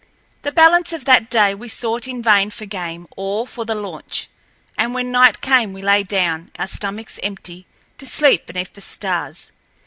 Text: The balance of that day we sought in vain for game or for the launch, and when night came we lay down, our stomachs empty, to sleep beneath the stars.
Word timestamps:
The 0.41 0.51
balance 0.51 0.93
of 0.93 1.05
that 1.05 1.29
day 1.29 1.53
we 1.53 1.67
sought 1.69 2.07
in 2.07 2.23
vain 2.23 2.49
for 2.49 2.65
game 2.65 3.05
or 3.15 3.45
for 3.45 3.65
the 3.65 3.75
launch, 3.75 4.29
and 4.75 4.95
when 4.95 5.11
night 5.11 5.41
came 5.41 5.73
we 5.73 5.83
lay 5.83 6.01
down, 6.01 6.49
our 6.57 6.65
stomachs 6.65 7.19
empty, 7.21 7.67
to 7.99 8.07
sleep 8.07 8.47
beneath 8.47 8.73
the 8.73 8.81
stars. 8.81 9.51